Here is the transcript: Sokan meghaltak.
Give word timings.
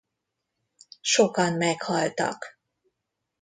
Sokan 1.11 1.53
meghaltak. 1.59 2.41